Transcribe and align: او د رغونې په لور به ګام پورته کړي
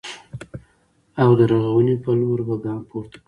او 1.21 1.29
د 1.39 1.41
رغونې 1.51 1.95
په 2.03 2.11
لور 2.19 2.39
به 2.47 2.55
ګام 2.63 2.79
پورته 2.89 3.11
کړي 3.15 3.19